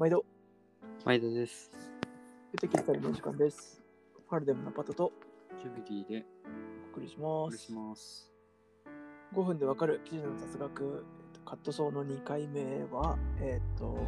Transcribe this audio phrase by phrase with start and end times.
[0.00, 0.24] 毎度、
[1.04, 1.70] 毎度です。
[2.52, 3.82] 出てきたりの時間です。
[4.30, 5.12] ファルデムのパトと
[5.62, 6.26] ジュビリーで
[6.94, 7.72] お送りしますお送りし。
[7.74, 8.32] ます。
[9.34, 13.98] 5分でわかる記事の雑学、えっとカットソーの2回目は、えっ、と、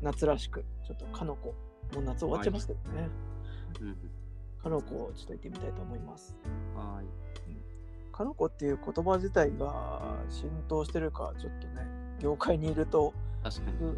[0.00, 1.54] 夏らしく、ちょっとかのこ、
[1.94, 3.08] もう夏終わっちゃいますけどね。
[3.80, 3.96] うん。
[4.60, 6.36] かのこをちょっと言ってみたいと思います。
[6.74, 7.08] はーい。
[8.10, 13.12] かのこっていう言葉自体が浸透してるか、ちょっとね、業界にいると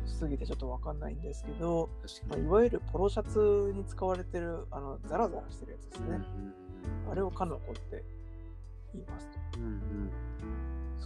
[0.06, 1.90] すぎてちょっとわかんないんですけど、
[2.28, 2.38] まあ。
[2.38, 6.20] いわゆるポロシャツに使われてる、あの、ザラザラしてるやつですね。
[7.10, 8.02] あれをかのこって
[8.94, 9.60] 言いますと。
[9.60, 10.10] うんうん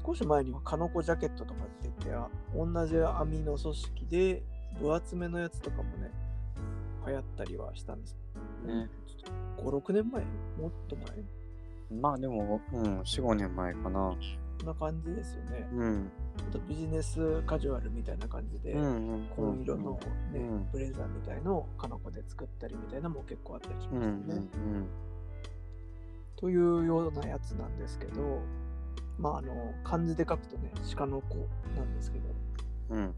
[0.07, 4.43] 少し前にはカノコジャケットとかって言ってあ同じ網の組織で
[4.81, 6.11] 分厚めのやつとかもね
[7.07, 8.17] 流行ったりはしたんです
[8.65, 8.85] うん。
[8.85, 8.89] ね。
[9.59, 10.23] 56年前？
[10.59, 12.01] もっと前？
[12.01, 14.15] まあでも、うん、4、5年前かな。
[14.59, 16.11] こんな感じですよねうん。
[16.37, 19.27] ちょっとビジネスカジュアルみたいな感じで、うんうん。
[19.37, 19.93] 紺色の、
[20.33, 24.87] ねうんブレザーみたいのをカノコで作ったりみたいなのも結構あったりしますよね、ん
[26.37, 28.41] というようなやつなんですけど
[29.19, 31.35] まああの漢字で書くとね鹿の子
[31.77, 32.25] なんですけど
[32.91, 32.99] うん。
[32.99, 33.15] うん。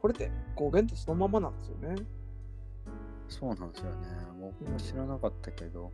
[0.00, 2.04] これって語源ってそのままなんですよね
[3.28, 3.96] そうなんですよね。
[4.40, 5.90] 僕も知らなかったけど、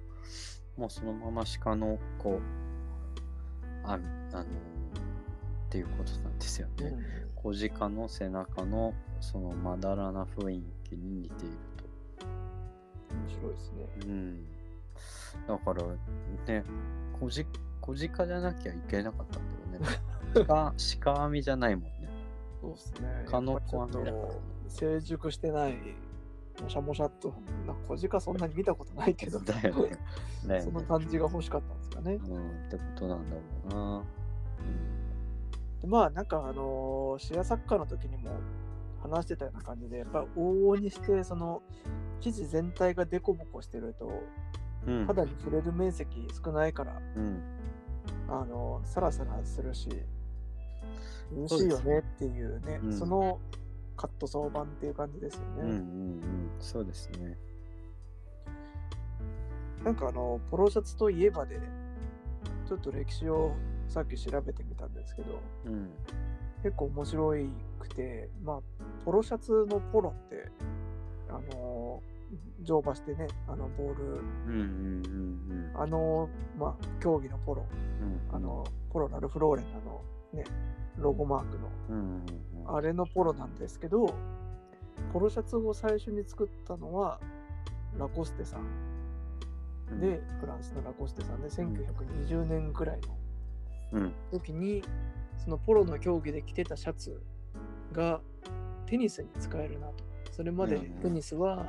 [0.76, 2.40] もうそのまま鹿の子、
[3.84, 6.86] あ、あのーっていうことなんですよね。
[6.86, 11.86] うん小鹿の背中のそのまだらな雰囲気に似ていると。
[13.14, 13.88] 面白いですね。
[14.04, 14.44] うん。
[15.48, 15.82] だから
[16.54, 16.64] ね、
[17.18, 17.28] 小
[18.08, 20.44] 鹿じゃなきゃいけなかったんだよね。
[20.46, 22.10] 鹿、 鹿網じゃないもんね。
[22.60, 23.24] そうですね。
[23.26, 25.78] 蚊の子やっぱちょっ網だからねと成熟してない、
[26.62, 27.28] もしゃもしゃっと、
[27.66, 29.98] な小鹿そんなに見たことないけど、だよね。
[30.46, 30.86] だよそのね。
[30.86, 32.14] 感じが欲しかったんですかね。
[32.14, 34.04] うん、ってことなんだろうな。
[35.80, 38.30] でまあなんかあのーシェアサッカーの時にも
[39.02, 41.62] 話してたような感じで、やっぱ往々にして、その
[42.20, 44.10] 生地全体がデコボコしてると、
[44.86, 45.06] うん。
[45.06, 47.42] 肌に触れる面積少ないから、うん。
[48.28, 49.88] あのサラサラするし、
[51.32, 53.38] 美味しいよねっていうね、うんその
[54.00, 55.46] カット相版っていう感じですよね。
[55.56, 56.50] うんうんうん。
[56.58, 57.36] そうですね。
[59.84, 61.60] なんかあの、ポロシャツといえばで、
[62.66, 63.52] ちょっと歴史を
[63.88, 65.90] さっき調べてみたんですけど、うん。
[66.62, 67.34] 結構面白
[67.78, 68.60] くて、まあ、
[69.04, 70.50] ポロシャツのポロって、
[71.28, 72.02] あの、
[72.62, 74.04] 乗馬してね、あの、ボール、
[74.46, 74.60] うんうん
[75.74, 77.66] うんあの、まあ、競技のポロ、
[78.00, 78.34] うん。
[78.34, 80.00] あの、ポロラルフローレンの、
[80.32, 80.44] ね、
[80.96, 82.24] ロゴマークの、うんうん
[82.66, 82.76] うん。
[82.76, 84.14] あれのポロなんですけど、
[85.12, 87.20] ポロシャツを最初に作ったのは、
[87.98, 88.66] ラコステさん。
[89.92, 90.00] うん。
[90.00, 93.16] で、フランスのラコステさんで、1920年くらいの
[93.92, 94.12] うん。
[94.30, 94.82] 時に
[95.36, 97.22] そのポロの競技で着てたシャツ
[97.92, 98.20] が
[98.86, 99.94] テニスに使えるなと。
[100.32, 101.66] それまでテニスは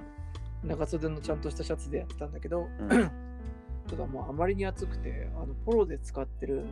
[0.64, 2.90] 長袖のちゃんとしたシャツでやってたんだけど、うん。
[2.90, 6.66] ちょっともうあまりに暑くてあのポロで使ってる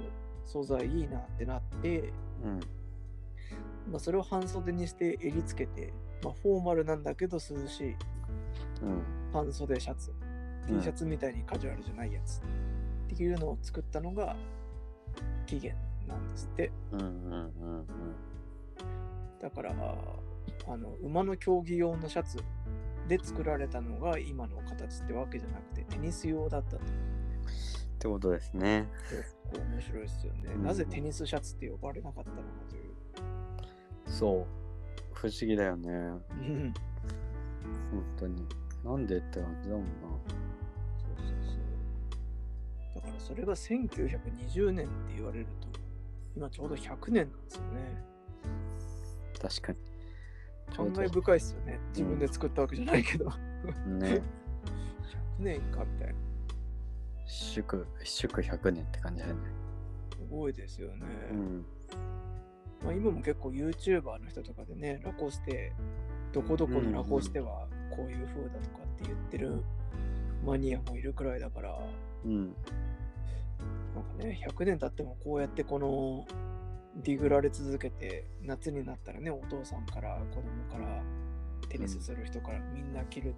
[0.49, 2.11] 素材いいなってなって、
[2.43, 2.59] うん。
[3.91, 5.93] まあ、それを半袖にして襟つけて、
[6.23, 7.95] まあ、フォーマルなんだけど涼しい
[8.81, 9.03] うん。
[9.31, 10.29] 半袖シャツ、うん
[10.77, 14.35] T シャツみたいにカジュアルじゃないやつっていうのを作ったのが
[15.47, 15.75] 起源
[16.07, 17.87] なんですってうんうんうん
[19.41, 22.37] だからあの馬の競技用のシャツ
[23.07, 26.79] で作られたのが今の形ってわけじゃなくてテニス用だったとっ
[27.97, 28.87] てことですね。
[29.51, 32.83] 結構面白いですよね、うんなぜテニスシャツって呼ばれなかったのかという
[34.05, 34.45] そう。
[35.13, 35.89] 不思議だよね。
[35.89, 36.73] うん
[37.91, 38.47] 本当に。
[38.83, 39.91] なんでって感じだもんな。
[40.97, 41.51] そうそうそ
[42.91, 45.67] うだからそれが1920年って言われると
[46.35, 48.03] 今ちょうど100年なんですよね
[49.41, 49.77] 確かに。
[50.75, 53.31] 感慨深いですよね自分で作ったわけじゃないけど、ね。
[55.39, 56.13] 100年かみたいな
[57.29, 59.41] 祝、祝100年って感じだよね。
[60.11, 61.65] すごいですよね、うん。
[62.83, 65.73] まあ、今も結構 YouTuber の人とかでね、ラコステ、
[66.33, 69.63] どこどこのラコステはこういう風だとかって言ってる
[70.45, 71.79] マニアもいるくらいだから、
[72.25, 72.45] うん。
[73.95, 76.25] なんかね、100年経ってもこうやってこの
[76.95, 81.03] ディグられ続けて、夏になったらね、お父さんから子供から
[81.69, 83.33] テニスする人からみんな着るっ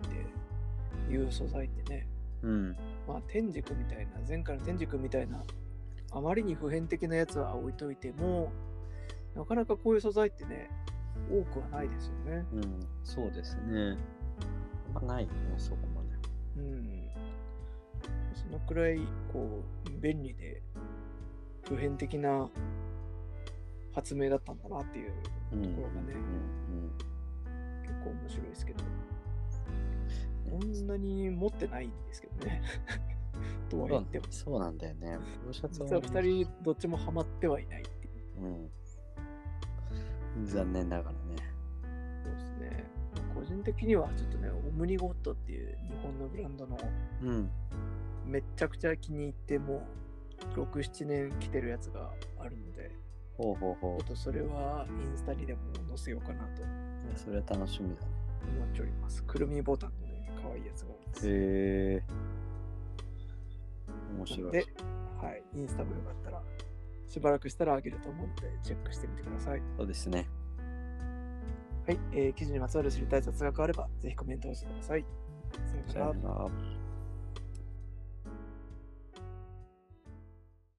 [1.08, 2.08] ていう素材ってね、
[2.44, 2.78] うん。
[3.08, 5.44] まあ天竺みたいな、前回の天竺みたいな、
[6.12, 8.52] あまりに普遍的なやつは置いといても、
[9.36, 10.70] なかなかこういう素材ってね、
[11.30, 12.46] 多くはないですよね。
[12.54, 12.88] うん。
[13.04, 13.98] そうですね。
[14.94, 16.10] まないよね、そこまで。
[16.58, 17.10] うん。
[18.34, 19.00] そのくらい、
[19.32, 20.62] こう、便利で、
[21.64, 22.50] 普遍的な
[23.94, 25.12] 発明だったんだなっていう
[25.54, 25.62] うん。
[25.64, 26.92] ところがねうん。
[27.84, 28.84] 結構白いですけど、
[30.52, 32.62] こんなに持ってないんですけどね。
[33.70, 34.26] とはそう言っても。
[34.30, 35.18] そうなんだよね。
[35.42, 38.70] ポロシャツ実は2人どっちもハマってはいないっていう。
[40.38, 40.46] うん。
[40.46, 41.20] 残念ながらね。
[42.24, 42.84] そうですね。
[43.34, 46.78] 個人的にはちょっとね、オムニゴットっていう日本のブランドの
[47.22, 47.50] うん。
[48.26, 49.88] めっちゃくちゃ気に入っても
[50.56, 52.92] う6、7年着てるやつがあるので、
[53.38, 56.64] ほうほうほちょっとそれはインスタにでも載せようかなと
[57.16, 58.08] それは楽しみだね。
[58.42, 59.24] 思っております。
[59.24, 60.11] くるみボタンのね、
[60.52, 61.28] 可愛いやつがあります。
[61.28, 62.04] へえ。
[64.18, 64.52] 面白い。
[64.52, 64.66] で、
[65.22, 66.42] はい、インスタもよかったら、
[67.08, 69.62] しばらくしたらあげると思うので、チェックしてみてください。
[69.78, 70.28] そうですね。
[71.88, 75.06] はい、えー記事にまつわる知りたい雑学があれば、ぜひコメントをしてください。
[75.88, 76.81] さよなら。